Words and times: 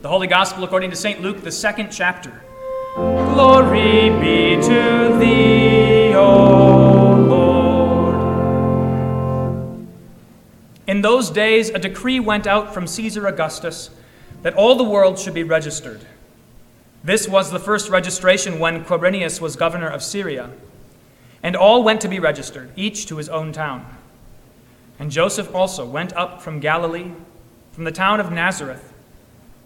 The 0.00 0.08
Holy 0.08 0.28
Gospel 0.28 0.62
according 0.62 0.90
to 0.90 0.96
St. 0.96 1.20
Luke, 1.20 1.42
the 1.42 1.50
second 1.50 1.90
chapter. 1.90 2.40
Glory 2.94 4.10
be 4.20 4.54
to 4.62 5.16
thee, 5.18 6.14
O 6.14 7.16
Lord. 7.16 8.14
In 10.86 11.00
those 11.02 11.30
days, 11.30 11.70
a 11.70 11.80
decree 11.80 12.20
went 12.20 12.46
out 12.46 12.72
from 12.72 12.86
Caesar 12.86 13.26
Augustus 13.26 13.90
that 14.42 14.54
all 14.54 14.76
the 14.76 14.84
world 14.84 15.18
should 15.18 15.34
be 15.34 15.42
registered. 15.42 16.02
This 17.02 17.26
was 17.26 17.50
the 17.50 17.58
first 17.58 17.90
registration 17.90 18.60
when 18.60 18.84
Quirinius 18.84 19.40
was 19.40 19.56
governor 19.56 19.88
of 19.88 20.04
Syria. 20.04 20.50
And 21.42 21.56
all 21.56 21.82
went 21.82 22.00
to 22.02 22.08
be 22.08 22.20
registered, 22.20 22.70
each 22.76 23.06
to 23.06 23.16
his 23.16 23.28
own 23.28 23.50
town. 23.50 23.84
And 25.00 25.10
Joseph 25.10 25.52
also 25.52 25.84
went 25.84 26.12
up 26.12 26.40
from 26.40 26.60
Galilee, 26.60 27.10
from 27.72 27.82
the 27.82 27.90
town 27.90 28.20
of 28.20 28.30
Nazareth, 28.30 28.92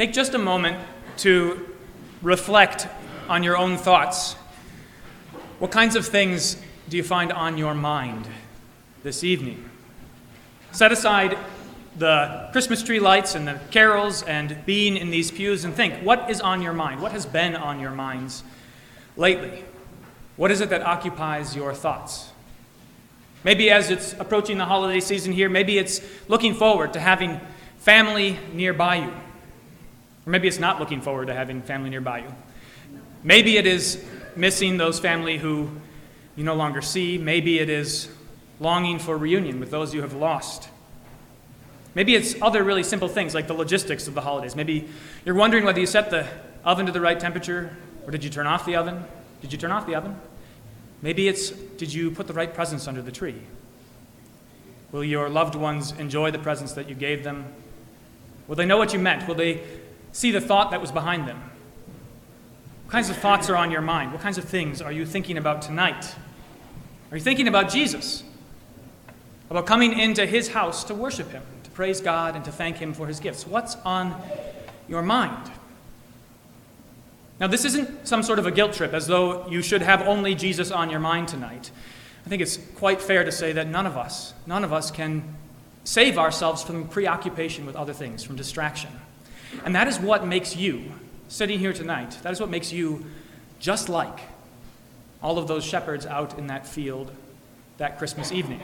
Take 0.00 0.14
just 0.14 0.32
a 0.32 0.38
moment 0.38 0.78
to 1.18 1.68
reflect 2.22 2.88
on 3.28 3.42
your 3.42 3.58
own 3.58 3.76
thoughts. 3.76 4.32
What 5.58 5.70
kinds 5.70 5.94
of 5.94 6.06
things 6.06 6.56
do 6.88 6.96
you 6.96 7.02
find 7.02 7.30
on 7.30 7.58
your 7.58 7.74
mind 7.74 8.26
this 9.02 9.22
evening? 9.22 9.68
Set 10.72 10.90
aside 10.90 11.36
the 11.98 12.48
Christmas 12.50 12.82
tree 12.82 12.98
lights 12.98 13.34
and 13.34 13.46
the 13.46 13.60
carols 13.70 14.22
and 14.22 14.64
being 14.64 14.96
in 14.96 15.10
these 15.10 15.30
pews 15.30 15.66
and 15.66 15.74
think 15.74 16.02
what 16.02 16.30
is 16.30 16.40
on 16.40 16.62
your 16.62 16.72
mind? 16.72 17.02
What 17.02 17.12
has 17.12 17.26
been 17.26 17.54
on 17.54 17.78
your 17.78 17.90
minds 17.90 18.42
lately? 19.18 19.64
What 20.36 20.50
is 20.50 20.62
it 20.62 20.70
that 20.70 20.80
occupies 20.80 21.54
your 21.54 21.74
thoughts? 21.74 22.30
Maybe 23.44 23.70
as 23.70 23.90
it's 23.90 24.14
approaching 24.14 24.56
the 24.56 24.64
holiday 24.64 25.00
season 25.00 25.34
here, 25.34 25.50
maybe 25.50 25.76
it's 25.76 26.00
looking 26.26 26.54
forward 26.54 26.94
to 26.94 27.00
having 27.00 27.38
family 27.76 28.38
nearby 28.54 28.96
you. 28.96 29.12
Or 30.30 30.38
maybe 30.38 30.46
it's 30.46 30.60
not 30.60 30.78
looking 30.78 31.00
forward 31.00 31.26
to 31.26 31.34
having 31.34 31.60
family 31.60 31.90
nearby 31.90 32.20
you. 32.20 32.32
Maybe 33.24 33.56
it 33.56 33.66
is 33.66 34.00
missing 34.36 34.76
those 34.76 35.00
family 35.00 35.38
who 35.38 35.68
you 36.36 36.44
no 36.44 36.54
longer 36.54 36.80
see. 36.80 37.18
Maybe 37.18 37.58
it 37.58 37.68
is 37.68 38.08
longing 38.60 39.00
for 39.00 39.18
reunion 39.18 39.58
with 39.58 39.72
those 39.72 39.92
you 39.92 40.02
have 40.02 40.12
lost. 40.12 40.68
Maybe 41.96 42.14
it's 42.14 42.40
other 42.40 42.62
really 42.62 42.84
simple 42.84 43.08
things 43.08 43.34
like 43.34 43.48
the 43.48 43.54
logistics 43.54 44.06
of 44.06 44.14
the 44.14 44.20
holidays. 44.20 44.54
Maybe 44.54 44.88
you're 45.24 45.34
wondering 45.34 45.64
whether 45.64 45.80
you 45.80 45.86
set 45.86 46.10
the 46.10 46.28
oven 46.64 46.86
to 46.86 46.92
the 46.92 47.00
right 47.00 47.18
temperature 47.18 47.76
or 48.06 48.12
did 48.12 48.22
you 48.22 48.30
turn 48.30 48.46
off 48.46 48.64
the 48.64 48.76
oven? 48.76 49.02
Did 49.40 49.50
you 49.50 49.58
turn 49.58 49.72
off 49.72 49.84
the 49.84 49.96
oven? 49.96 50.14
Maybe 51.02 51.26
it's 51.26 51.50
did 51.50 51.92
you 51.92 52.12
put 52.12 52.28
the 52.28 52.34
right 52.34 52.54
presents 52.54 52.86
under 52.86 53.02
the 53.02 53.10
tree? 53.10 53.42
Will 54.92 55.02
your 55.02 55.28
loved 55.28 55.56
ones 55.56 55.90
enjoy 55.98 56.30
the 56.30 56.38
presents 56.38 56.74
that 56.74 56.88
you 56.88 56.94
gave 56.94 57.24
them? 57.24 57.46
Will 58.46 58.54
they 58.54 58.66
know 58.66 58.78
what 58.78 58.92
you 58.92 59.00
meant? 59.00 59.26
Will 59.26 59.34
they 59.34 59.60
see 60.12 60.30
the 60.30 60.40
thought 60.40 60.70
that 60.70 60.80
was 60.80 60.92
behind 60.92 61.26
them? 61.26 61.50
What 62.84 62.92
kinds 62.92 63.10
of 63.10 63.16
thoughts 63.16 63.48
are 63.48 63.56
on 63.56 63.70
your 63.70 63.82
mind? 63.82 64.12
What 64.12 64.20
kinds 64.20 64.38
of 64.38 64.44
things 64.44 64.82
are 64.82 64.92
you 64.92 65.06
thinking 65.06 65.38
about 65.38 65.62
tonight? 65.62 66.14
Are 67.10 67.16
you 67.16 67.22
thinking 67.22 67.48
about 67.48 67.70
Jesus? 67.70 68.24
About 69.48 69.66
coming 69.66 69.98
into 69.98 70.26
his 70.26 70.48
house 70.48 70.84
to 70.84 70.94
worship 70.94 71.30
him? 71.30 71.42
to 71.70 71.76
praise 71.76 72.00
God 72.00 72.36
and 72.36 72.44
to 72.44 72.52
thank 72.52 72.76
Him 72.76 72.92
for 72.92 73.06
His 73.06 73.20
gifts. 73.20 73.46
What's 73.46 73.76
on 73.84 74.20
your 74.88 75.02
mind? 75.02 75.50
Now, 77.38 77.46
this 77.46 77.64
isn't 77.64 78.06
some 78.06 78.22
sort 78.22 78.38
of 78.38 78.46
a 78.46 78.50
guilt 78.50 78.74
trip 78.74 78.92
as 78.92 79.06
though 79.06 79.48
you 79.48 79.62
should 79.62 79.82
have 79.82 80.02
only 80.02 80.34
Jesus 80.34 80.70
on 80.70 80.90
your 80.90 81.00
mind 81.00 81.28
tonight. 81.28 81.70
I 82.26 82.28
think 82.28 82.42
it's 82.42 82.58
quite 82.76 83.00
fair 83.00 83.24
to 83.24 83.32
say 83.32 83.52
that 83.52 83.66
none 83.66 83.86
of 83.86 83.96
us, 83.96 84.34
none 84.46 84.62
of 84.62 84.72
us 84.72 84.90
can 84.90 85.36
save 85.84 86.18
ourselves 86.18 86.62
from 86.62 86.86
preoccupation 86.86 87.64
with 87.64 87.76
other 87.76 87.94
things, 87.94 88.22
from 88.22 88.36
distraction. 88.36 88.90
And 89.64 89.74
that 89.74 89.88
is 89.88 89.98
what 89.98 90.26
makes 90.26 90.56
you, 90.56 90.92
sitting 91.28 91.58
here 91.58 91.72
tonight, 91.72 92.18
that 92.22 92.32
is 92.32 92.40
what 92.40 92.50
makes 92.50 92.72
you 92.72 93.04
just 93.58 93.88
like 93.88 94.20
all 95.22 95.38
of 95.38 95.48
those 95.48 95.64
shepherds 95.64 96.06
out 96.06 96.38
in 96.38 96.46
that 96.46 96.66
field 96.66 97.10
that 97.78 97.98
Christmas 97.98 98.32
evening. 98.32 98.60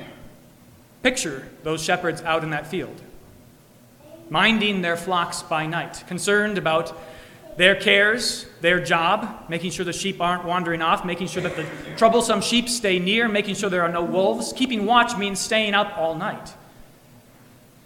Picture 1.02 1.48
those 1.62 1.82
shepherds 1.82 2.22
out 2.22 2.42
in 2.42 2.50
that 2.50 2.66
field, 2.66 3.00
minding 4.30 4.82
their 4.82 4.96
flocks 4.96 5.42
by 5.42 5.66
night, 5.66 6.02
concerned 6.06 6.58
about 6.58 6.96
their 7.56 7.74
cares, 7.74 8.46
their 8.60 8.82
job, 8.82 9.46
making 9.48 9.70
sure 9.70 9.84
the 9.84 9.92
sheep 9.92 10.20
aren't 10.20 10.44
wandering 10.44 10.82
off, 10.82 11.04
making 11.04 11.26
sure 11.26 11.42
that 11.42 11.56
the 11.56 11.66
troublesome 11.96 12.40
sheep 12.40 12.68
stay 12.68 12.98
near, 12.98 13.28
making 13.28 13.54
sure 13.54 13.70
there 13.70 13.82
are 13.82 13.92
no 13.92 14.04
wolves. 14.04 14.52
Keeping 14.52 14.84
watch 14.84 15.16
means 15.16 15.40
staying 15.40 15.72
up 15.72 15.96
all 15.96 16.14
night. 16.14 16.52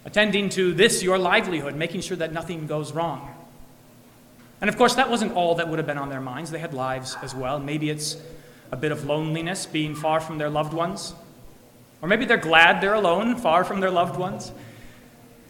Attending 0.03 0.49
to 0.49 0.73
this, 0.73 1.03
your 1.03 1.17
livelihood, 1.17 1.75
making 1.75 2.01
sure 2.01 2.17
that 2.17 2.33
nothing 2.33 2.67
goes 2.67 2.91
wrong. 2.91 3.35
And 4.59 4.69
of 4.69 4.77
course, 4.77 4.95
that 4.95 5.09
wasn't 5.09 5.33
all 5.33 5.55
that 5.55 5.67
would 5.67 5.79
have 5.79 5.87
been 5.87 5.97
on 5.97 6.09
their 6.09 6.21
minds. 6.21 6.51
They 6.51 6.59
had 6.59 6.73
lives 6.73 7.17
as 7.21 7.33
well. 7.35 7.59
Maybe 7.59 7.89
it's 7.89 8.17
a 8.71 8.77
bit 8.77 8.91
of 8.91 9.05
loneliness, 9.05 9.65
being 9.65 9.95
far 9.95 10.19
from 10.19 10.37
their 10.37 10.49
loved 10.49 10.73
ones. 10.73 11.13
Or 12.01 12.07
maybe 12.07 12.25
they're 12.25 12.37
glad 12.37 12.81
they're 12.81 12.93
alone, 12.93 13.35
far 13.35 13.63
from 13.63 13.79
their 13.79 13.91
loved 13.91 14.17
ones. 14.17 14.51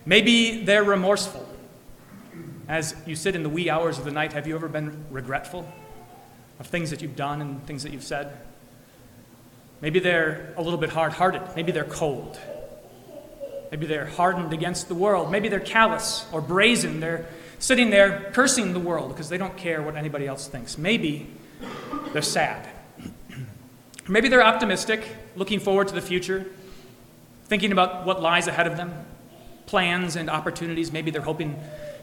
Maybe 0.06 0.64
they're 0.64 0.84
remorseful. 0.84 1.48
As 2.68 2.96
you 3.06 3.16
sit 3.16 3.36
in 3.36 3.44
the 3.44 3.50
wee 3.50 3.70
hours 3.70 3.98
of 3.98 4.06
the 4.06 4.12
night, 4.12 4.34
have 4.34 4.48
you 4.48 4.56
ever 4.56 4.68
been 4.68 5.06
regretful 5.10 5.70
of 6.60 6.68
things 6.68 6.90
that 6.90 7.02
you've 7.02 7.16
done 7.16 7.42
and 7.42 7.66
things 7.66 7.84
that 7.84 7.92
you've 7.92 8.04
said? 8.04 8.38
Maybe 9.82 10.00
they're 10.00 10.54
a 10.58 10.62
little 10.62 10.80
bit 10.80 10.90
hard 10.90 11.14
hearted. 11.14 11.42
Maybe 11.56 11.72
they're 11.72 11.84
cold. 11.84 12.40
Maybe 13.72 13.86
they're 13.86 14.06
hardened 14.06 14.52
against 14.52 14.90
the 14.90 14.96
world. 14.96 15.32
Maybe 15.32 15.48
they're 15.48 15.62
callous 15.62 16.26
or 16.34 16.42
brazen. 16.42 17.00
They're 17.00 17.26
sitting 17.58 17.90
there 17.90 18.30
cursing 18.34 18.74
the 18.74 18.80
world 18.80 19.10
because 19.10 19.30
they 19.30 19.38
don't 19.38 19.56
care 19.56 19.82
what 19.82 19.96
anybody 19.96 20.28
else 20.28 20.48
thinks. 20.48 20.78
Maybe 20.78 21.30
they're 22.12 22.22
sad. 22.22 22.68
Maybe 24.10 24.28
they're 24.28 24.44
optimistic, 24.44 25.08
looking 25.38 25.62
forward 25.62 25.88
to 25.88 25.94
the 25.94 26.02
future, 26.02 26.48
thinking 27.46 27.72
about 27.72 28.06
what 28.06 28.22
lies 28.22 28.48
ahead 28.48 28.68
of 28.68 28.76
them, 28.76 29.06
plans 29.68 30.18
and 30.18 30.30
opportunities. 30.30 30.92
Maybe 30.92 31.10
they're 31.10 31.22
hoping 31.22 31.58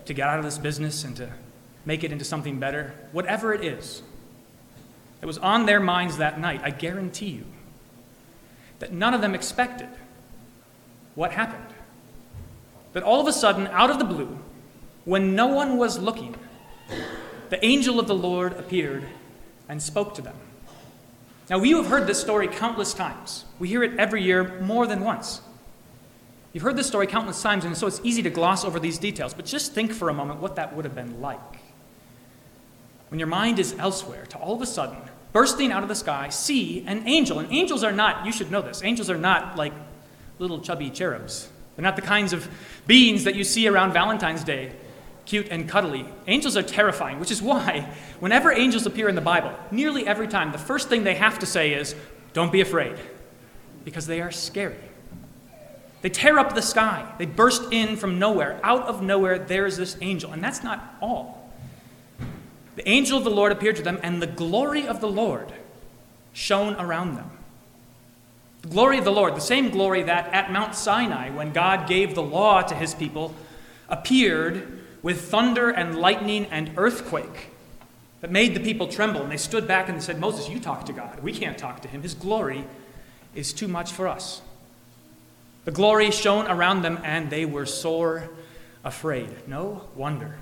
to 0.07 0.15
get 0.15 0.27
out 0.27 0.39
of 0.39 0.47
this 0.47 0.57
business 0.57 1.05
and 1.05 1.15
to 1.17 1.29
make 1.85 2.03
it 2.03 2.13
into 2.13 2.25
something 2.25 2.59
better. 2.59 2.95
Whatever 3.13 3.53
it 3.53 3.63
is 3.63 4.03
that 5.21 5.27
was 5.27 5.37
on 5.37 5.67
their 5.67 5.81
minds 5.81 6.17
that 6.17 6.41
night, 6.41 6.63
I 6.65 6.71
guarantee 6.71 7.29
you 7.29 7.45
that 8.79 8.91
none 8.91 9.13
of 9.13 9.21
them 9.21 9.35
expected 9.35 9.89
what 11.19 11.33
happened. 11.33 11.75
That 12.93 13.03
all 13.03 13.21
of 13.21 13.27
a 13.27 13.33
sudden, 13.33 13.67
out 13.67 13.91
of 13.91 13.99
the 13.99 14.05
blue, 14.05 14.39
when 15.05 15.35
no 15.35 15.49
one 15.49 15.77
was 15.77 15.99
looking, 15.99 16.37
the 17.51 17.63
angel 17.65 17.99
of 17.99 18.07
the 18.07 18.15
Lord 18.15 18.53
appeared 18.53 19.05
and 19.69 19.83
spoke 19.83 20.15
to 20.15 20.23
them. 20.23 20.37
Now, 21.51 21.61
you 21.61 21.79
have 21.79 21.89
heard 21.89 22.07
this 22.07 22.21
story 22.21 22.47
countless 22.47 22.95
times. 22.95 23.47
We 23.59 23.67
hear 23.67 23.83
it 23.83 23.99
every 23.99 24.23
year 24.23 24.61
more 24.61 24.87
than 24.87 25.01
once. 25.01 25.41
You've 26.53 26.63
heard 26.63 26.77
this 26.77 26.87
story 26.87 27.09
countless 27.09 27.43
times, 27.43 27.65
and 27.65 27.77
so 27.77 27.89
it's 27.89 28.01
easy 28.05 28.23
to 28.23 28.31
gloss 28.31 28.65
over 28.65 28.79
these 28.79 28.97
details, 28.97 29.35
but 29.35 29.45
just 29.45 29.75
think 29.75 29.93
for 29.93 30.11
a 30.11 30.15
moment 30.15 30.39
what 30.39 30.55
that 30.55 30.77
would 30.77 30.85
have 30.85 30.95
been 30.95 31.21
like. 31.21 31.59
When 33.09 33.19
your 33.19 33.27
mind 33.27 33.59
is 33.59 33.75
elsewhere, 33.77 34.25
to 34.27 34.39
all 34.39 34.55
of 34.55 34.63
a 34.63 34.67
sudden, 34.67 34.99
bursting 35.33 35.73
out 35.73 35.83
of 35.83 35.89
the 35.89 35.97
sky, 35.97 36.29
see 36.29 36.87
an 36.87 37.09
angel. 37.09 37.41
And 37.41 37.53
angels 37.53 37.83
are 37.83 37.91
not, 37.91 38.25
you 38.25 38.31
should 38.31 38.53
know 38.53 38.63
this, 38.63 38.85
angels 38.85 39.11
are 39.11 39.19
not 39.19 39.57
like 39.57 39.73
little 40.39 40.61
chubby 40.61 40.91
cherubs. 40.91 41.49
They're 41.77 41.83
not 41.83 41.97
the 41.97 42.03
kinds 42.03 42.33
of 42.33 42.49
beings 42.87 43.25
that 43.25 43.35
you 43.35 43.45
see 43.45 43.69
around 43.69 43.93
Valentine's 43.93 44.43
Day, 44.43 44.73
cute 45.27 45.49
and 45.51 45.69
cuddly. 45.69 46.07
Angels 46.27 46.57
are 46.57 46.63
terrifying, 46.63 47.21
which 47.21 47.31
is 47.31 47.41
why, 47.41 47.93
whenever 48.21 48.51
angels 48.51 48.87
appear 48.87 49.09
in 49.09 49.15
the 49.15 49.21
Bible, 49.21 49.53
nearly 49.71 50.07
every 50.07 50.27
time, 50.27 50.53
the 50.53 50.59
first 50.59 50.89
thing 50.89 51.05
they 51.05 51.15
have 51.15 51.39
to 51.39 51.47
say 51.47 51.75
is, 51.75 51.95
Don't 52.33 52.53
be 52.53 52.61
afraid, 52.61 52.97
because 53.85 54.07
they 54.07 54.21
are 54.21 54.31
scary. 54.31 54.77
They 56.01 56.09
tear 56.09 56.39
up 56.39 56.55
the 56.55 56.63
sky. 56.63 57.13
They 57.19 57.27
burst 57.27 57.73
in 57.73 57.97
from 57.97 58.19
nowhere. 58.19 58.61
Out 58.63 58.83
of 58.83 59.03
nowhere, 59.03 59.39
there 59.39 59.67
is 59.67 59.77
this 59.77 59.97
angel. 60.01 60.33
And 60.33 60.43
that's 60.43 60.63
not 60.63 60.97
all. 61.01 61.51
The 62.77 62.89
angel 62.89 63.19
of 63.19 63.25
the 63.25 63.31
Lord 63.31 63.51
appeared 63.51 63.77
to 63.77 63.83
them, 63.83 63.99
and 64.03 64.23
the 64.23 64.29
glory 64.29 64.87
of 64.87 65.01
the 65.01 65.09
Lord 65.09 65.53
shone 66.33 66.77
around 66.77 67.17
them. 67.17 67.31
Glory 68.71 68.99
of 68.99 69.05
the 69.05 69.13
Lord, 69.13 69.35
the 69.35 69.41
same 69.41 69.71
glory 69.71 70.03
that 70.03 70.33
at 70.33 70.53
Mount 70.53 70.75
Sinai, 70.75 71.31
when 71.31 71.53
God 71.53 71.89
gave 71.89 72.15
the 72.15 72.23
law 72.23 72.63
to 72.63 72.75
his 72.75 72.95
people, 72.95 73.35
appeared 73.89 74.81
with 75.03 75.31
thunder 75.31 75.71
and 75.71 75.99
lightning 75.99 76.47
and 76.47 76.73
earthquake 76.77 77.51
that 78.21 78.31
made 78.31 78.55
the 78.55 78.61
people 78.61 78.89
tremble. 78.89 79.23
And 79.23 79.31
they 79.31 79.37
stood 79.37 79.67
back 79.67 79.89
and 79.89 80.03
said, 80.03 80.19
Moses, 80.19 80.49
you 80.49 80.61
talk 80.61 80.87
to 80.87 80.93
God. 80.93 81.21
We 81.21 81.33
can't 81.33 81.57
talk 81.57 81.81
to 81.83 81.89
him. 81.89 82.03
His 82.03 82.15
glory 82.15 82.65
is 83.35 83.53
too 83.53 83.69
much 83.69 83.93
for 83.93 84.09
us. 84.09 84.43
The 85.65 85.71
glory 85.71 86.11
shone 86.11 86.47
around 86.47 86.83
them, 86.83 86.99
and 87.05 87.31
they 87.31 87.45
were 87.45 87.67
sore 87.67 88.29
afraid. 88.85 89.49
No 89.49 89.89
wonder. 89.95 90.37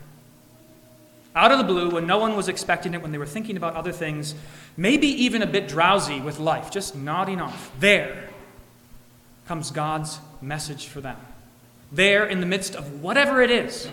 Out 1.37 1.53
of 1.53 1.59
the 1.59 1.65
blue, 1.65 1.91
when 1.91 2.07
no 2.07 2.17
one 2.17 2.35
was 2.35 2.49
expecting 2.49 2.95
it, 2.95 3.03
when 3.03 3.13
they 3.13 3.19
were 3.19 3.27
thinking 3.27 3.59
about 3.59 3.75
other 3.75 3.93
things, 3.93 4.35
maybe 4.75 5.07
even 5.07 5.43
a 5.43 5.47
bit 5.47 5.69
drowsy 5.69 6.19
with 6.19 6.39
life, 6.39 6.71
just 6.71 6.97
nodding 6.97 7.43
off, 7.43 7.71
there 7.79 8.31
comes 9.47 9.71
God's 9.71 10.19
message 10.41 10.87
for 10.87 11.03
them. 11.03 11.19
There, 11.93 12.25
in 12.25 12.41
the 12.41 12.47
midst 12.47 12.75
of 12.75 13.03
whatever 13.03 13.43
it 13.43 13.51
is 13.51 13.87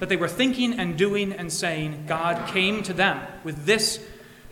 that 0.00 0.08
they 0.08 0.16
were 0.16 0.28
thinking 0.28 0.80
and 0.80 0.98
doing 0.98 1.32
and 1.32 1.52
saying, 1.52 2.06
God 2.08 2.48
came 2.48 2.82
to 2.82 2.92
them 2.92 3.24
with 3.44 3.66
this 3.66 4.04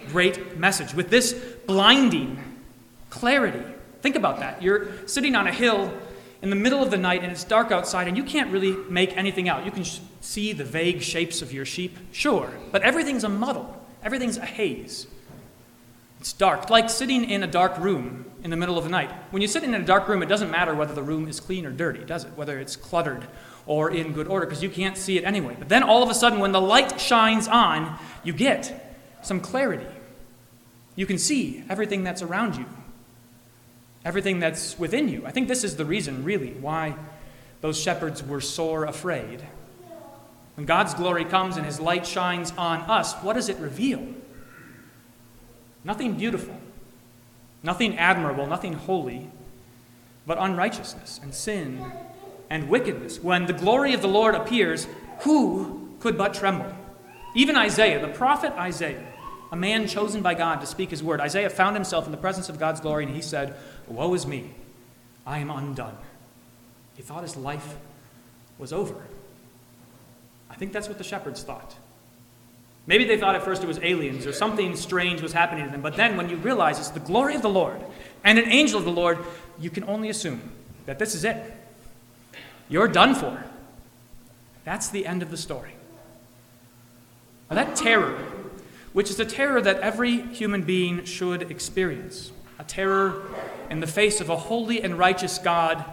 great 0.06 0.56
message, 0.56 0.94
with 0.94 1.10
this 1.10 1.32
blinding 1.66 2.38
clarity. 3.10 3.64
Think 4.00 4.14
about 4.14 4.38
that. 4.38 4.62
You're 4.62 5.08
sitting 5.08 5.34
on 5.34 5.48
a 5.48 5.52
hill 5.52 5.92
in 6.42 6.50
the 6.50 6.56
middle 6.56 6.82
of 6.82 6.90
the 6.90 6.96
night 6.96 7.22
and 7.22 7.32
it's 7.32 7.44
dark 7.44 7.72
outside 7.72 8.08
and 8.08 8.16
you 8.16 8.22
can't 8.22 8.52
really 8.52 8.76
make 8.88 9.16
anything 9.16 9.48
out. 9.48 9.64
You 9.64 9.70
can 9.70 9.84
sh- 9.84 9.98
see 10.20 10.52
the 10.52 10.64
vague 10.64 11.02
shapes 11.02 11.42
of 11.42 11.52
your 11.52 11.64
sheep, 11.64 11.96
sure, 12.12 12.50
but 12.70 12.82
everything's 12.82 13.24
a 13.24 13.28
muddle, 13.28 13.84
everything's 14.02 14.36
a 14.36 14.46
haze. 14.46 15.06
It's 16.20 16.32
dark, 16.32 16.70
like 16.70 16.90
sitting 16.90 17.28
in 17.28 17.42
a 17.42 17.46
dark 17.46 17.78
room 17.78 18.24
in 18.42 18.50
the 18.50 18.56
middle 18.56 18.76
of 18.76 18.84
the 18.84 18.90
night. 18.90 19.10
When 19.30 19.42
you 19.42 19.48
sit 19.48 19.62
in 19.62 19.74
a 19.74 19.84
dark 19.84 20.08
room, 20.08 20.22
it 20.22 20.26
doesn't 20.26 20.50
matter 20.50 20.74
whether 20.74 20.94
the 20.94 21.02
room 21.02 21.28
is 21.28 21.38
clean 21.40 21.64
or 21.64 21.70
dirty, 21.70 22.04
does 22.04 22.24
it? 22.24 22.32
Whether 22.36 22.58
it's 22.58 22.76
cluttered 22.76 23.26
or 23.66 23.90
in 23.90 24.12
good 24.12 24.26
order, 24.26 24.46
because 24.46 24.62
you 24.62 24.70
can't 24.70 24.96
see 24.96 25.18
it 25.18 25.24
anyway. 25.24 25.54
But 25.58 25.68
then 25.68 25.82
all 25.82 26.02
of 26.02 26.10
a 26.10 26.14
sudden, 26.14 26.38
when 26.38 26.52
the 26.52 26.60
light 26.60 27.00
shines 27.00 27.46
on, 27.46 27.98
you 28.24 28.32
get 28.32 28.96
some 29.22 29.40
clarity. 29.40 29.86
You 30.96 31.06
can 31.06 31.18
see 31.18 31.64
everything 31.68 32.02
that's 32.02 32.22
around 32.22 32.56
you 32.56 32.66
everything 34.04 34.40
that's 34.40 34.78
within 34.78 35.08
you. 35.08 35.26
I 35.26 35.30
think 35.30 35.48
this 35.48 35.64
is 35.64 35.76
the 35.76 35.84
reason, 35.84 36.24
really, 36.24 36.52
why 36.52 36.94
those 37.60 37.78
shepherds 37.78 38.22
were 38.22 38.40
sore 38.40 38.84
afraid. 38.84 39.42
When 40.54 40.66
God's 40.66 40.94
glory 40.94 41.24
comes 41.24 41.56
and 41.56 41.64
his 41.64 41.78
light 41.78 42.06
shines 42.06 42.52
on 42.58 42.80
us, 42.82 43.14
what 43.22 43.34
does 43.34 43.48
it 43.48 43.58
reveal? 43.58 44.04
Nothing 45.84 46.14
beautiful, 46.14 46.54
nothing 47.62 47.96
admirable, 47.96 48.46
nothing 48.46 48.72
holy, 48.72 49.30
but 50.26 50.38
unrighteousness 50.38 51.20
and 51.22 51.32
sin 51.32 51.84
and 52.50 52.68
wickedness. 52.68 53.22
When 53.22 53.46
the 53.46 53.52
glory 53.52 53.94
of 53.94 54.02
the 54.02 54.08
Lord 54.08 54.34
appears, 54.34 54.86
who 55.20 55.96
could 56.00 56.18
but 56.18 56.34
tremble? 56.34 56.72
Even 57.34 57.56
Isaiah, 57.56 58.00
the 58.00 58.12
prophet 58.12 58.52
Isaiah, 58.54 59.06
a 59.50 59.56
man 59.56 59.86
chosen 59.86 60.22
by 60.22 60.34
God 60.34 60.60
to 60.60 60.66
speak 60.66 60.90
his 60.90 61.02
word, 61.02 61.20
Isaiah 61.20 61.50
found 61.50 61.76
himself 61.76 62.04
in 62.06 62.12
the 62.12 62.18
presence 62.18 62.48
of 62.48 62.58
God's 62.58 62.80
glory 62.80 63.04
and 63.04 63.14
he 63.14 63.22
said, 63.22 63.56
Woe 63.88 64.14
is 64.14 64.26
me, 64.26 64.50
I 65.26 65.38
am 65.38 65.50
undone. 65.50 65.96
He 66.96 67.02
thought 67.02 67.22
his 67.22 67.36
life 67.36 67.76
was 68.58 68.72
over. 68.72 68.96
I 70.50 70.54
think 70.54 70.72
that's 70.72 70.88
what 70.88 70.98
the 70.98 71.04
shepherds 71.04 71.42
thought. 71.42 71.76
Maybe 72.86 73.04
they 73.04 73.18
thought 73.18 73.34
at 73.34 73.44
first 73.44 73.62
it 73.62 73.66
was 73.66 73.78
aliens 73.82 74.26
or 74.26 74.32
something 74.32 74.74
strange 74.74 75.20
was 75.20 75.32
happening 75.32 75.66
to 75.66 75.70
them, 75.70 75.82
but 75.82 75.96
then 75.96 76.16
when 76.16 76.30
you 76.30 76.36
realize 76.36 76.78
it's 76.78 76.88
the 76.88 77.00
glory 77.00 77.34
of 77.34 77.42
the 77.42 77.50
Lord 77.50 77.80
and 78.24 78.38
an 78.38 78.48
angel 78.48 78.78
of 78.78 78.84
the 78.84 78.90
Lord, 78.90 79.18
you 79.60 79.68
can 79.68 79.84
only 79.84 80.08
assume 80.08 80.40
that 80.86 80.98
this 80.98 81.14
is 81.14 81.24
it. 81.24 81.36
You're 82.68 82.88
done 82.88 83.14
for. 83.14 83.44
That's 84.64 84.88
the 84.88 85.06
end 85.06 85.22
of 85.22 85.30
the 85.30 85.36
story. 85.36 85.72
Now, 87.50 87.56
that 87.56 87.76
terror, 87.76 88.18
which 88.92 89.10
is 89.10 89.20
a 89.20 89.24
terror 89.24 89.60
that 89.60 89.80
every 89.80 90.20
human 90.20 90.62
being 90.62 91.04
should 91.04 91.50
experience, 91.50 92.32
a 92.58 92.64
terror 92.64 93.22
in 93.70 93.80
the 93.80 93.86
face 93.86 94.20
of 94.20 94.28
a 94.28 94.36
holy 94.36 94.82
and 94.82 94.98
righteous 94.98 95.38
God 95.38 95.84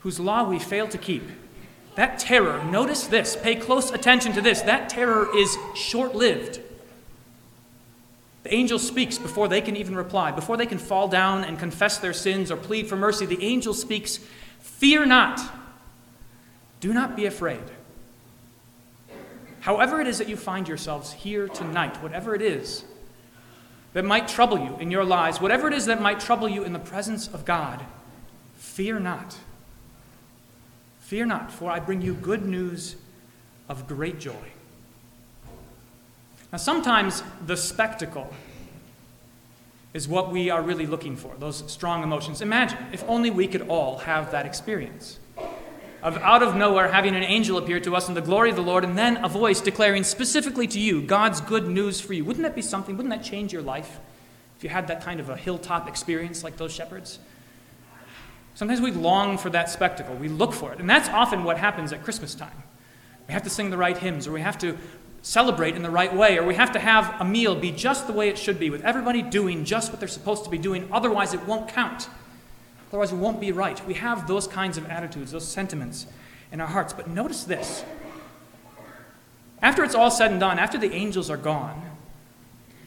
whose 0.00 0.18
law 0.18 0.48
we 0.48 0.58
fail 0.58 0.88
to 0.88 0.98
keep. 0.98 1.22
That 1.94 2.18
terror, 2.18 2.62
notice 2.64 3.06
this, 3.06 3.36
pay 3.36 3.54
close 3.54 3.90
attention 3.90 4.32
to 4.32 4.40
this, 4.40 4.62
that 4.62 4.88
terror 4.88 5.28
is 5.36 5.56
short 5.74 6.14
lived. 6.14 6.60
The 8.42 8.54
angel 8.54 8.78
speaks 8.78 9.18
before 9.18 9.46
they 9.46 9.60
can 9.60 9.76
even 9.76 9.94
reply, 9.94 10.32
before 10.32 10.56
they 10.56 10.66
can 10.66 10.78
fall 10.78 11.06
down 11.06 11.44
and 11.44 11.58
confess 11.58 11.98
their 11.98 12.12
sins 12.12 12.50
or 12.50 12.56
plead 12.56 12.88
for 12.88 12.96
mercy. 12.96 13.26
The 13.26 13.42
angel 13.42 13.74
speaks, 13.74 14.18
Fear 14.58 15.06
not, 15.06 15.40
do 16.80 16.92
not 16.92 17.14
be 17.14 17.26
afraid. 17.26 17.62
However, 19.60 20.00
it 20.00 20.08
is 20.08 20.18
that 20.18 20.28
you 20.28 20.36
find 20.36 20.66
yourselves 20.66 21.12
here 21.12 21.46
tonight, 21.46 22.02
whatever 22.02 22.34
it 22.34 22.42
is, 22.42 22.84
that 23.92 24.04
might 24.04 24.28
trouble 24.28 24.58
you 24.58 24.76
in 24.78 24.90
your 24.90 25.04
lives, 25.04 25.40
whatever 25.40 25.68
it 25.68 25.74
is 25.74 25.86
that 25.86 26.00
might 26.00 26.20
trouble 26.20 26.48
you 26.48 26.64
in 26.64 26.72
the 26.72 26.78
presence 26.78 27.28
of 27.28 27.44
God, 27.44 27.84
fear 28.54 28.98
not. 28.98 29.36
Fear 31.00 31.26
not, 31.26 31.52
for 31.52 31.70
I 31.70 31.78
bring 31.78 32.00
you 32.00 32.14
good 32.14 32.46
news 32.46 32.96
of 33.68 33.86
great 33.86 34.18
joy. 34.18 34.52
Now, 36.50 36.58
sometimes 36.58 37.22
the 37.46 37.56
spectacle 37.56 38.32
is 39.94 40.08
what 40.08 40.32
we 40.32 40.48
are 40.48 40.62
really 40.62 40.86
looking 40.86 41.16
for, 41.16 41.34
those 41.38 41.70
strong 41.70 42.02
emotions. 42.02 42.40
Imagine 42.40 42.78
if 42.92 43.04
only 43.08 43.30
we 43.30 43.46
could 43.46 43.68
all 43.68 43.98
have 43.98 44.30
that 44.32 44.46
experience 44.46 45.18
of 46.02 46.18
out 46.18 46.42
of 46.42 46.56
nowhere 46.56 46.90
having 46.90 47.14
an 47.14 47.22
angel 47.22 47.58
appear 47.58 47.78
to 47.80 47.94
us 47.94 48.08
in 48.08 48.14
the 48.14 48.20
glory 48.20 48.50
of 48.50 48.56
the 48.56 48.62
Lord, 48.62 48.84
and 48.84 48.98
then 48.98 49.24
a 49.24 49.28
voice 49.28 49.60
declaring 49.60 50.04
specifically 50.04 50.66
to 50.66 50.80
you 50.80 51.02
God's 51.02 51.40
good 51.40 51.68
news 51.68 52.00
for 52.00 52.12
you. 52.12 52.24
Wouldn't 52.24 52.42
that 52.42 52.54
be 52.54 52.62
something? 52.62 52.96
Wouldn't 52.96 53.14
that 53.14 53.24
change 53.24 53.52
your 53.52 53.62
life 53.62 54.00
if 54.56 54.64
you 54.64 54.70
had 54.70 54.88
that 54.88 55.02
kind 55.02 55.20
of 55.20 55.28
a 55.28 55.36
hilltop 55.36 55.88
experience 55.88 56.42
like 56.42 56.56
those 56.56 56.72
shepherds? 56.72 57.18
Sometimes 58.54 58.80
we 58.80 58.90
long 58.90 59.38
for 59.38 59.48
that 59.50 59.70
spectacle, 59.70 60.14
we 60.16 60.28
look 60.28 60.52
for 60.52 60.72
it, 60.72 60.78
and 60.78 60.90
that's 60.90 61.08
often 61.08 61.44
what 61.44 61.56
happens 61.56 61.92
at 61.92 62.04
Christmas 62.04 62.34
time. 62.34 62.62
We 63.26 63.32
have 63.34 63.44
to 63.44 63.50
sing 63.50 63.70
the 63.70 63.78
right 63.78 63.96
hymns, 63.96 64.26
or 64.26 64.32
we 64.32 64.42
have 64.42 64.58
to 64.58 64.76
celebrate 65.22 65.76
in 65.76 65.82
the 65.82 65.90
right 65.90 66.12
way, 66.14 66.36
or 66.36 66.44
we 66.44 66.56
have 66.56 66.72
to 66.72 66.78
have 66.78 67.14
a 67.20 67.24
meal 67.24 67.54
be 67.54 67.70
just 67.70 68.08
the 68.08 68.12
way 68.12 68.28
it 68.28 68.36
should 68.36 68.58
be, 68.58 68.68
with 68.68 68.82
everybody 68.82 69.22
doing 69.22 69.64
just 69.64 69.90
what 69.90 70.00
they're 70.00 70.08
supposed 70.08 70.44
to 70.44 70.50
be 70.50 70.58
doing, 70.58 70.88
otherwise, 70.92 71.32
it 71.32 71.46
won't 71.46 71.68
count. 71.68 72.08
Otherwise, 72.92 73.10
we 73.10 73.18
won't 73.18 73.40
be 73.40 73.52
right. 73.52 73.84
We 73.86 73.94
have 73.94 74.28
those 74.28 74.46
kinds 74.46 74.76
of 74.76 74.86
attitudes, 74.90 75.32
those 75.32 75.48
sentiments 75.48 76.06
in 76.52 76.60
our 76.60 76.66
hearts. 76.66 76.92
But 76.92 77.08
notice 77.08 77.44
this 77.44 77.84
after 79.62 79.82
it's 79.82 79.94
all 79.94 80.10
said 80.10 80.30
and 80.30 80.38
done, 80.38 80.58
after 80.58 80.76
the 80.76 80.92
angels 80.92 81.30
are 81.30 81.38
gone, 81.38 81.90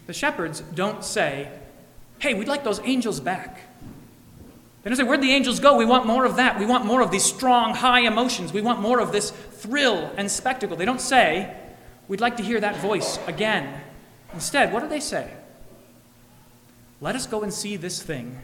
the 0.06 0.14
shepherds 0.14 0.62
don't 0.76 1.04
say, 1.04 1.50
Hey, 2.20 2.36
we'd 2.36 2.48
like 2.48 2.64
those 2.64 2.80
angels 2.84 3.20
back. 3.20 3.62
They 4.84 4.92
don't 4.92 4.98
say, 4.98 5.04
Where'd 5.04 5.22
the 5.22 5.32
angels 5.32 5.60
go? 5.60 5.76
We 5.76 5.86
want 5.86 6.06
more 6.06 6.24
of 6.24 6.36
that. 6.36 6.60
We 6.60 6.68
want 6.68 6.86
more 6.86 7.02
of 7.02 7.10
these 7.10 7.24
strong, 7.24 7.74
high 7.74 8.02
emotions. 8.02 8.54
We 8.54 8.62
want 8.62 8.82
more 8.82 9.00
of 9.00 9.12
this 9.12 9.32
thrill 9.32 10.12
and 10.18 10.30
spectacle. 10.30 10.78
They 10.78 10.86
don't 10.86 11.02
say, 11.02 11.56
We'd 12.08 12.22
like 12.22 12.38
to 12.38 12.44
hear 12.44 12.60
that 12.60 12.78
voice 12.78 13.18
again. 13.26 13.82
Instead, 14.34 14.72
what 14.72 14.84
do 14.84 14.88
they 14.88 15.00
say? 15.00 15.32
Let 17.02 17.16
us 17.16 17.26
go 17.26 17.42
and 17.42 17.52
see 17.52 17.76
this 17.76 18.04
thing 18.04 18.40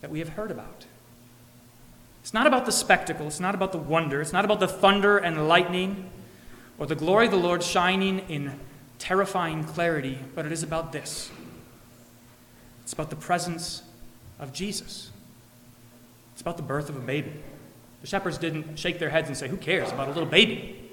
that 0.00 0.10
we 0.10 0.18
have 0.18 0.30
heard 0.30 0.50
about. 0.50 0.86
It's 2.22 2.34
not 2.34 2.46
about 2.46 2.66
the 2.66 2.72
spectacle, 2.72 3.26
it's 3.26 3.40
not 3.40 3.54
about 3.54 3.72
the 3.72 3.78
wonder, 3.78 4.20
it's 4.20 4.32
not 4.32 4.44
about 4.44 4.60
the 4.60 4.68
thunder 4.68 5.18
and 5.18 5.48
lightning 5.48 6.10
or 6.78 6.86
the 6.86 6.94
glory 6.94 7.26
of 7.26 7.30
the 7.30 7.38
Lord 7.38 7.62
shining 7.62 8.18
in 8.28 8.58
terrifying 8.98 9.64
clarity, 9.64 10.18
but 10.34 10.44
it 10.44 10.52
is 10.52 10.62
about 10.62 10.92
this. 10.92 11.30
It's 12.82 12.92
about 12.92 13.10
the 13.10 13.16
presence 13.16 13.82
of 14.38 14.52
Jesus. 14.52 15.10
It's 16.32 16.40
about 16.40 16.56
the 16.56 16.62
birth 16.62 16.88
of 16.88 16.96
a 16.96 17.00
baby. 17.00 17.32
The 18.00 18.06
shepherds 18.06 18.38
didn't 18.38 18.78
shake 18.78 18.98
their 18.98 19.10
heads 19.10 19.28
and 19.28 19.36
say, 19.36 19.48
Who 19.48 19.56
cares 19.56 19.90
about 19.90 20.08
a 20.08 20.12
little 20.12 20.28
baby? 20.28 20.90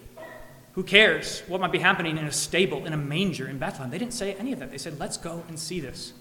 Who 0.73 0.83
cares 0.83 1.41
what 1.47 1.61
might 1.61 1.71
be 1.71 1.79
happening 1.79 2.17
in 2.17 2.25
a 2.25 2.31
stable, 2.31 2.85
in 2.85 2.93
a 2.93 2.97
manger 2.97 3.47
in 3.47 3.59
Bethlehem? 3.59 3.91
They 3.91 3.99
didn't 3.99 4.13
say 4.13 4.33
any 4.35 4.53
of 4.53 4.59
that. 4.59 4.71
They 4.71 4.77
said, 4.77 4.99
Let's 4.99 5.17
go 5.17 5.43
and 5.47 5.59
see 5.59 5.79
this. 5.79 6.13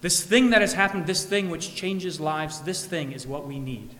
This 0.00 0.22
thing 0.22 0.50
that 0.50 0.60
has 0.60 0.72
happened, 0.72 1.06
this 1.06 1.24
thing 1.24 1.50
which 1.50 1.74
changes 1.74 2.20
lives, 2.20 2.60
this 2.60 2.86
thing 2.86 3.12
is 3.12 3.26
what 3.26 3.46
we 3.46 3.58
need. 3.58 3.90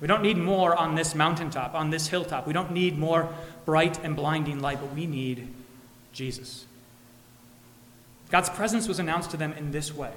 We 0.00 0.06
don't 0.06 0.22
need 0.22 0.38
more 0.38 0.74
on 0.74 0.94
this 0.94 1.14
mountaintop, 1.14 1.74
on 1.74 1.90
this 1.90 2.08
hilltop. 2.08 2.46
We 2.46 2.52
don't 2.52 2.72
need 2.72 2.98
more 2.98 3.28
bright 3.64 4.02
and 4.02 4.16
blinding 4.16 4.60
light, 4.60 4.80
but 4.80 4.94
we 4.94 5.06
need 5.06 5.48
Jesus. 6.12 6.64
God's 8.30 8.48
presence 8.48 8.88
was 8.88 8.98
announced 8.98 9.30
to 9.32 9.36
them 9.36 9.52
in 9.52 9.70
this 9.70 9.94
way, 9.94 10.12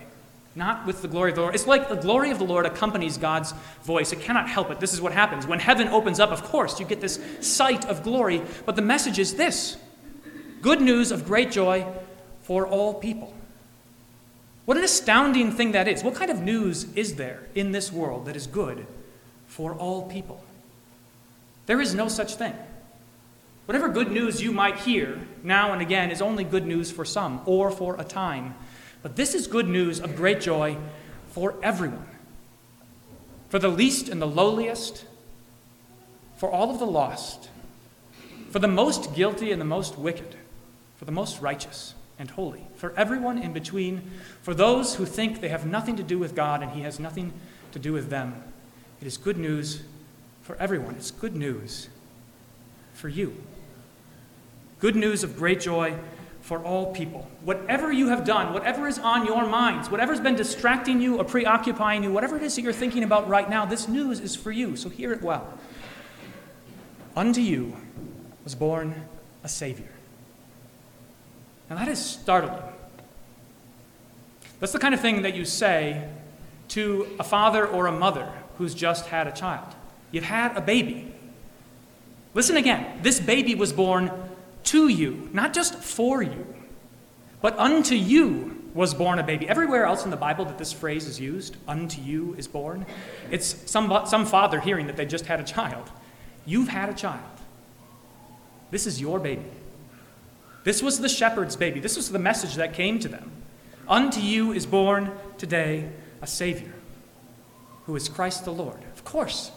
not 0.56 0.86
with 0.86 1.02
the 1.02 1.08
glory 1.08 1.32
of 1.32 1.36
the 1.36 1.42
Lord. 1.42 1.56
It's 1.56 1.68
like 1.68 1.90
the 1.90 1.96
glory 1.96 2.32
of 2.32 2.40
the 2.40 2.46
Lord 2.46 2.66
accompanies 2.66 3.18
God's 3.18 3.54
voice. 3.84 4.14
It 4.14 4.22
cannot 4.22 4.48
help 4.48 4.72
it. 4.72 4.80
This 4.80 4.94
is 4.94 5.02
what 5.02 5.12
happens. 5.12 5.46
When 5.46 5.60
heaven 5.60 5.88
opens 5.90 6.20
up, 6.20 6.32
of 6.32 6.44
course, 6.44 6.80
you 6.80 6.86
get 6.86 7.02
this 7.02 7.20
sight 7.42 7.86
of 7.86 8.04
glory, 8.04 8.42
but 8.66 8.76
the 8.76 8.82
message 8.82 9.20
is 9.20 9.36
this 9.36 9.78
good 10.62 10.80
news 10.80 11.12
of 11.12 11.26
great 11.26 11.52
joy 11.52 11.86
for 12.44 12.66
all 12.66 12.94
people. 12.94 13.34
What 14.66 14.78
an 14.78 14.84
astounding 14.84 15.52
thing 15.52 15.74
that 15.74 15.88
is. 15.88 16.04
What 16.04 16.16
kind 16.16 16.32
of 16.32 16.42
news 16.42 16.86
is 16.96 17.16
there 17.16 17.48
in 17.54 17.72
this 17.72 17.92
world 17.92 18.26
that 18.26 18.36
is 18.36 18.48
good 18.48 18.86
for 19.48 19.74
all 19.74 20.04
people. 20.04 20.44
There 21.66 21.82
is 21.82 21.94
no 21.94 22.08
such 22.08 22.36
thing. 22.36 22.54
Whatever 23.66 23.90
good 23.90 24.12
news 24.12 24.42
you 24.42 24.52
might 24.52 24.78
hear 24.78 25.22
now 25.42 25.74
and 25.74 25.82
again 25.82 26.12
is 26.12 26.22
only 26.22 26.44
good 26.44 26.66
news 26.66 26.92
for 26.92 27.06
some 27.06 27.42
or 27.46 27.72
for 27.72 28.00
a 28.00 28.04
time. 28.04 28.56
But 29.02 29.16
this 29.16 29.34
is 29.34 29.48
good 29.48 29.68
news 29.68 30.00
of 30.00 30.16
great 30.16 30.42
joy 30.42 30.78
for 31.30 31.56
everyone. 31.62 32.08
For 33.50 33.60
the 33.60 33.70
least 33.70 34.10
and 34.10 34.22
the 34.22 34.28
lowliest, 34.28 35.06
for 36.38 36.50
all 36.50 36.72
of 36.72 36.80
the 36.80 36.86
lost, 36.86 37.50
for 38.50 38.60
the 38.60 38.68
most 38.68 39.14
guilty 39.14 39.52
and 39.52 39.60
the 39.60 39.66
most 39.66 39.98
wicked, 39.98 40.36
for 40.98 41.06
the 41.06 41.12
most 41.12 41.42
righteous 41.42 41.96
and 42.20 42.30
holy, 42.32 42.68
for 42.76 42.94
everyone 42.96 43.38
in 43.38 43.54
between, 43.54 44.02
for 44.42 44.54
those 44.54 44.96
who 44.96 45.06
think 45.06 45.42
they 45.42 45.50
have 45.50 45.66
nothing 45.66 45.96
to 45.96 46.04
do 46.04 46.20
with 46.20 46.36
God 46.36 46.62
and 46.62 46.72
He 46.72 46.82
has 46.82 47.00
nothing 47.00 47.34
to 47.72 47.80
do 47.80 47.94
with 47.94 48.10
them. 48.10 48.44
It 49.02 49.08
is 49.08 49.18
good 49.18 49.38
news 49.38 49.84
for 50.42 50.56
everyone. 50.58 50.96
It's 50.96 51.12
good 51.12 51.36
news 51.36 51.90
for 52.94 53.10
you. 53.10 53.36
Good 54.80 54.96
news 54.96 55.24
of 55.24 55.38
great 55.38 55.60
joy 55.60 55.96
for 56.42 56.60
all 56.60 56.94
people. 56.94 57.28
Whatever 57.44 57.92
you 57.92 58.10
have 58.10 58.26
done, 58.26 58.54
whatever 58.54 58.88
is 58.88 59.00
on 59.00 59.26
your 59.26 59.48
minds, 59.48 59.90
whatever's 59.90 60.20
been 60.20 60.36
distracting 60.36 61.02
you 61.02 61.18
or 61.18 61.24
preoccupying 61.24 62.04
you, 62.04 62.12
whatever 62.12 62.36
it 62.36 62.44
is 62.44 62.56
that 62.56 62.62
you're 62.64 62.74
thinking 62.74 63.04
about 63.04 63.30
right 63.30 63.50
now, 63.50 63.66
this 63.66 63.88
news 63.88 64.20
is 64.20 64.36
for 64.36 64.52
you. 64.52 64.76
So 64.76 64.90
hear 64.90 65.14
it 65.14 65.22
well. 65.22 65.58
Unto 67.16 67.40
you 67.40 67.78
was 68.44 68.56
born 68.56 69.06
a 69.44 69.48
Savior. 69.48 69.93
Now 71.70 71.78
that 71.78 71.88
is 71.88 72.04
startling. 72.04 72.62
That's 74.60 74.74
the 74.74 74.80
kind 74.80 74.94
of 74.94 75.02
thing 75.02 75.24
that 75.24 75.36
you 75.36 75.46
say 75.46 76.08
to 76.70 77.08
a 77.20 77.24
father 77.24 77.68
or 77.68 77.88
a 77.88 77.92
mother 77.92 78.32
who's 78.58 78.74
just 78.74 79.08
had 79.08 79.28
a 79.28 79.32
child. 79.32 79.68
You've 80.12 80.24
had 80.24 80.56
a 80.56 80.62
baby. 80.62 81.14
Listen 82.34 82.58
again. 82.58 83.00
This 83.02 83.20
baby 83.20 83.56
was 83.56 83.74
born 83.74 84.12
to 84.66 84.88
you, 84.88 85.30
not 85.34 85.54
just 85.54 85.76
for 85.76 86.22
you, 86.22 86.48
but 87.42 87.58
unto 87.60 87.96
you 87.96 88.64
was 88.74 88.94
born 88.94 89.20
a 89.20 89.24
baby. 89.24 89.48
Everywhere 89.48 89.86
else 89.86 90.04
in 90.04 90.12
the 90.12 90.18
Bible 90.18 90.46
that 90.46 90.58
this 90.58 90.74
phrase 90.74 91.08
is 91.08 91.20
used, 91.20 91.58
unto 91.68 92.02
you 92.02 92.34
is 92.38 92.48
born, 92.48 92.86
it's 93.30 93.70
some, 93.70 94.06
some 94.06 94.26
father 94.26 94.60
hearing 94.60 94.88
that 94.88 94.98
they 94.98 95.06
just 95.06 95.26
had 95.26 95.40
a 95.40 95.44
child. 95.44 95.90
You've 96.46 96.70
had 96.70 96.90
a 96.90 96.94
child. 96.94 97.22
This 98.72 98.88
is 98.88 99.00
your 99.00 99.20
baby. 99.20 99.44
This 100.64 100.82
was 100.82 101.00
the 101.00 101.10
shepherd's 101.10 101.56
baby. 101.56 101.80
This 101.80 101.98
was 101.98 102.12
the 102.12 102.20
message 102.20 102.56
that 102.56 102.74
came 102.74 103.00
to 103.00 103.08
them. 103.08 103.32
Unto 103.88 104.22
you 104.22 104.54
is 104.54 104.66
born 104.66 105.12
today 105.38 105.90
a 106.22 106.28
Savior 106.28 106.74
who 107.86 107.96
is 107.96 108.08
Christ 108.08 108.46
the 108.46 108.54
Lord. 108.54 108.80
Of 108.94 109.04
course. 109.04 109.52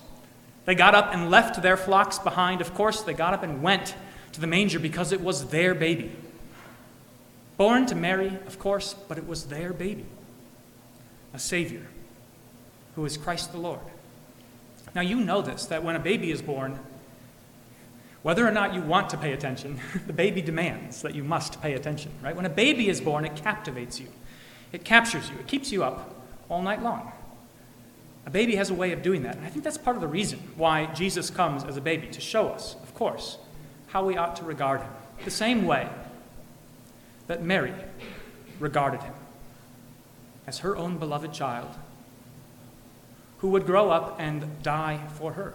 They 0.64 0.74
got 0.74 0.96
up 0.96 1.14
and 1.14 1.30
left 1.30 1.62
their 1.62 1.76
flocks 1.76 2.18
behind. 2.18 2.60
Of 2.60 2.74
course, 2.74 3.02
they 3.02 3.14
got 3.14 3.34
up 3.34 3.44
and 3.44 3.62
went 3.62 3.94
to 4.32 4.40
the 4.40 4.48
manger 4.48 4.80
because 4.80 5.12
it 5.12 5.20
was 5.20 5.46
their 5.50 5.74
baby. 5.74 6.10
Born 7.56 7.86
to 7.86 7.94
Mary, 7.94 8.38
of 8.46 8.58
course, 8.58 8.94
but 9.08 9.16
it 9.16 9.26
was 9.26 9.44
their 9.44 9.72
baby. 9.72 10.04
A 11.32 11.38
Savior 11.38 11.86
who 12.96 13.04
is 13.04 13.16
Christ 13.16 13.52
the 13.52 13.58
Lord. 13.58 13.80
Now, 14.94 15.02
you 15.02 15.16
know 15.16 15.40
this 15.40 15.66
that 15.66 15.84
when 15.84 15.94
a 15.94 16.00
baby 16.00 16.30
is 16.30 16.42
born, 16.42 16.78
whether 18.26 18.44
or 18.44 18.50
not 18.50 18.74
you 18.74 18.80
want 18.80 19.08
to 19.08 19.16
pay 19.16 19.32
attention, 19.32 19.78
the 20.08 20.12
baby 20.12 20.42
demands 20.42 21.00
that 21.02 21.14
you 21.14 21.22
must 21.22 21.62
pay 21.62 21.74
attention, 21.74 22.10
right? 22.20 22.34
When 22.34 22.44
a 22.44 22.48
baby 22.48 22.88
is 22.88 23.00
born, 23.00 23.24
it 23.24 23.36
captivates 23.36 24.00
you, 24.00 24.08
it 24.72 24.82
captures 24.82 25.30
you, 25.30 25.36
it 25.36 25.46
keeps 25.46 25.70
you 25.70 25.84
up 25.84 26.12
all 26.48 26.60
night 26.60 26.82
long. 26.82 27.12
A 28.26 28.30
baby 28.30 28.56
has 28.56 28.68
a 28.68 28.74
way 28.74 28.90
of 28.90 29.00
doing 29.00 29.22
that. 29.22 29.36
And 29.36 29.46
I 29.46 29.48
think 29.48 29.62
that's 29.62 29.78
part 29.78 29.94
of 29.94 30.02
the 30.02 30.08
reason 30.08 30.40
why 30.56 30.86
Jesus 30.86 31.30
comes 31.30 31.62
as 31.62 31.76
a 31.76 31.80
baby, 31.80 32.08
to 32.08 32.20
show 32.20 32.48
us, 32.48 32.74
of 32.82 32.92
course, 32.96 33.38
how 33.86 34.04
we 34.04 34.16
ought 34.16 34.34
to 34.34 34.44
regard 34.44 34.80
him. 34.80 34.90
The 35.24 35.30
same 35.30 35.64
way 35.64 35.88
that 37.28 37.44
Mary 37.44 37.74
regarded 38.58 39.02
him 39.02 39.14
as 40.48 40.58
her 40.58 40.76
own 40.76 40.98
beloved 40.98 41.32
child 41.32 41.76
who 43.38 43.50
would 43.50 43.66
grow 43.66 43.90
up 43.90 44.16
and 44.18 44.60
die 44.64 44.98
for 45.14 45.34
her. 45.34 45.54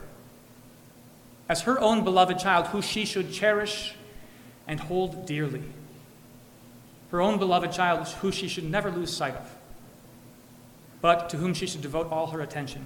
As 1.51 1.63
her 1.63 1.77
own 1.81 2.05
beloved 2.05 2.39
child 2.39 2.67
who 2.67 2.81
she 2.81 3.03
should 3.03 3.33
cherish 3.33 3.93
and 4.69 4.79
hold 4.79 5.25
dearly. 5.25 5.63
Her 7.09 7.19
own 7.19 7.39
beloved 7.39 7.73
child 7.73 8.07
who 8.07 8.31
she 8.31 8.47
should 8.47 8.63
never 8.63 8.89
lose 8.89 9.13
sight 9.13 9.35
of 9.35 9.57
but 11.01 11.29
to 11.31 11.35
whom 11.35 11.53
she 11.53 11.67
should 11.67 11.81
devote 11.81 12.09
all 12.09 12.27
her 12.27 12.39
attention. 12.39 12.85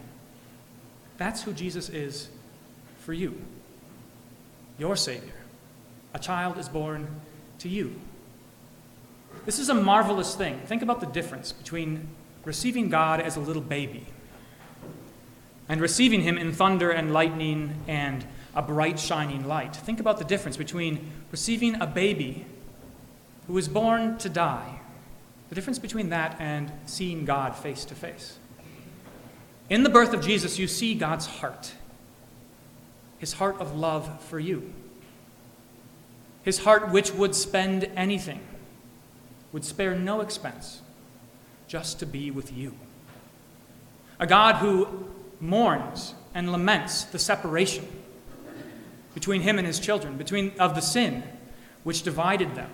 That's 1.17 1.43
who 1.43 1.53
Jesus 1.53 1.89
is 1.89 2.29
for 3.01 3.13
you, 3.13 3.39
your 4.79 4.95
Savior. 4.95 5.35
A 6.15 6.17
child 6.17 6.57
is 6.57 6.67
born 6.67 7.07
to 7.59 7.69
you. 7.69 7.99
This 9.45 9.59
is 9.59 9.69
a 9.69 9.75
marvelous 9.75 10.33
thing. 10.33 10.59
Think 10.65 10.81
about 10.81 11.01
the 11.01 11.05
difference 11.05 11.51
between 11.51 12.07
receiving 12.43 12.89
God 12.89 13.19
as 13.19 13.35
a 13.35 13.39
little 13.39 13.61
baby 13.61 14.07
and 15.69 15.79
receiving 15.79 16.21
Him 16.21 16.39
in 16.39 16.51
thunder 16.51 16.89
and 16.89 17.13
lightning 17.13 17.75
and 17.87 18.25
a 18.55 18.61
bright, 18.61 18.99
shining 18.99 19.47
light. 19.47 19.75
Think 19.75 19.99
about 19.99 20.17
the 20.17 20.25
difference 20.25 20.57
between 20.57 21.11
receiving 21.31 21.81
a 21.81 21.87
baby 21.87 22.45
who 23.47 23.53
was 23.53 23.67
born 23.67 24.17
to 24.19 24.29
die 24.29 24.79
the 25.49 25.55
difference 25.55 25.79
between 25.79 26.09
that 26.09 26.35
and 26.39 26.71
seeing 26.85 27.25
God 27.25 27.55
face 27.55 27.85
to 27.85 27.95
face. 27.95 28.39
In 29.69 29.83
the 29.83 29.89
birth 29.89 30.13
of 30.13 30.21
Jesus, 30.21 30.59
you 30.59 30.67
see 30.67 30.95
God's 30.95 31.25
heart, 31.25 31.73
his 33.19 33.33
heart 33.33 33.59
of 33.59 33.75
love 33.75 34.21
for 34.23 34.39
you, 34.39 34.73
his 36.43 36.59
heart 36.59 36.91
which 36.91 37.13
would 37.13 37.35
spend 37.35 37.85
anything, 37.95 38.41
would 39.51 39.65
spare 39.65 39.95
no 39.95 40.21
expense 40.21 40.81
just 41.67 41.99
to 41.99 42.05
be 42.05 42.29
with 42.29 42.51
you. 42.51 42.75
A 44.19 44.27
God 44.27 44.55
who 44.55 45.07
mourns 45.39 46.13
and 46.33 46.51
laments 46.51 47.03
the 47.03 47.19
separation 47.19 47.87
between 49.15 49.41
him 49.41 49.57
and 49.57 49.65
his 49.65 49.79
children, 49.79 50.17
between 50.17 50.51
of 50.59 50.75
the 50.75 50.81
sin 50.81 51.23
which 51.83 52.03
divided 52.03 52.53
them 52.53 52.69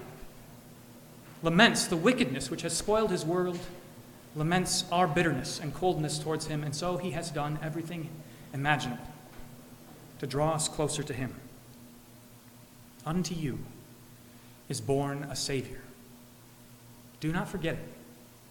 laments 1.44 1.88
the 1.88 1.98
wickedness 1.98 2.50
which 2.52 2.62
has 2.62 2.76
spoiled 2.76 3.12
his 3.12 3.26
world, 3.26 3.60
laments 4.36 4.86
our 4.92 5.08
bitterness 5.08 5.60
and 5.60 5.74
coldness 5.74 6.20
towards 6.20 6.48
him, 6.48 6.64
and 6.64 6.76
so 6.76 6.98
he 6.98 7.12
has 7.12 7.32
done 7.32 7.60
everything 7.62 8.10
imaginable 8.54 9.04
to 10.20 10.28
draw 10.28 10.52
us 10.54 10.68
closer 10.68 11.04
to 11.04 11.14
him. 11.14 11.36
Unto 13.06 13.34
you 13.34 13.60
is 14.70 14.80
born 14.80 15.24
a 15.24 15.36
Savior. 15.36 15.82
Do 17.20 17.32
not 17.32 17.48
forget 17.48 17.76
it. 17.76 17.88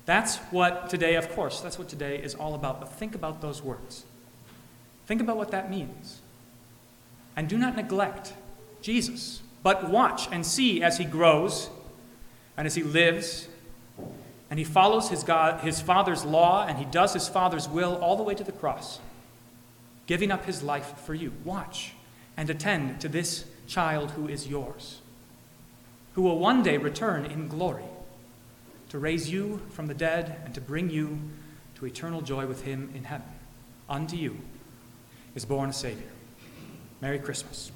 That's 0.07 0.39
what 0.51 0.91
today, 0.91 1.15
of 1.15 1.31
course, 1.31 1.61
that's 1.61 1.79
what 1.79 1.89
today 1.89 2.21
is 2.21 2.35
all 2.35 2.55
about. 2.55 2.81
But 2.81 2.93
think 2.93 3.15
about 3.15 3.41
those 3.41 3.63
words. 3.63 4.05
Think 5.07 5.21
about 5.21 5.37
what 5.37 5.53
that 5.53 5.71
means. 5.71 6.20
And 7.41 7.49
do 7.49 7.57
not 7.57 7.75
neglect 7.75 8.35
Jesus, 8.83 9.41
but 9.63 9.89
watch 9.89 10.29
and 10.31 10.45
see 10.45 10.83
as 10.83 10.99
he 10.99 11.07
grows 11.07 11.71
and 12.55 12.67
as 12.67 12.75
he 12.75 12.83
lives 12.83 13.49
and 14.51 14.59
he 14.59 14.65
follows 14.67 15.09
his, 15.09 15.23
God, 15.23 15.65
his 15.65 15.81
Father's 15.81 16.23
law 16.23 16.67
and 16.67 16.77
he 16.77 16.85
does 16.85 17.15
his 17.15 17.31
Father's 17.31 17.67
will 17.67 17.97
all 17.97 18.15
the 18.15 18.23
way 18.23 18.35
to 18.35 18.45
the 18.45 18.53
cross, 18.53 19.01
giving 20.07 20.31
up 20.31 20.45
his 20.45 20.63
life 20.63 20.99
for 20.99 21.15
you. 21.15 21.33
Watch 21.43 21.95
and 22.37 22.51
attend 22.51 23.01
to 23.01 23.09
this 23.09 23.47
child 23.67 24.11
who 24.11 24.29
is 24.29 24.47
yours, 24.47 25.01
who 26.13 26.21
will 26.21 26.39
one 26.39 26.63
day 26.63 26.77
return 26.77 27.25
in 27.25 27.49
glory 27.49 27.85
to 28.91 28.99
raise 28.99 29.31
you 29.31 29.63
from 29.71 29.87
the 29.87 29.95
dead 29.95 30.43
and 30.45 30.53
to 30.53 30.61
bring 30.61 30.91
you 30.91 31.19
to 31.77 31.87
eternal 31.87 32.21
joy 32.21 32.45
with 32.45 32.65
him 32.65 32.91
in 32.95 33.05
heaven. 33.05 33.33
Unto 33.89 34.15
you 34.15 34.37
is 35.35 35.47
born 35.47 35.71
a 35.71 35.73
Savior. 35.73 36.10
Merry 37.01 37.19
Christmas. 37.19 37.73